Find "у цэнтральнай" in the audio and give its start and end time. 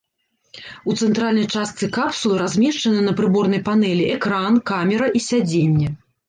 0.93-1.43